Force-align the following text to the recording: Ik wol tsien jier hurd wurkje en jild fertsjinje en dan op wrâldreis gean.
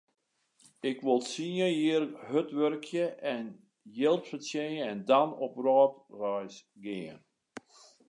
Ik 0.89 0.97
wol 1.05 1.21
tsien 1.27 1.55
jier 1.79 2.03
hurd 2.27 2.49
wurkje 2.57 3.05
en 3.33 3.45
jild 3.97 4.23
fertsjinje 4.29 4.83
en 4.91 4.99
dan 5.09 5.29
op 5.45 5.51
wrâldreis 5.59 6.55
gean. 6.83 7.19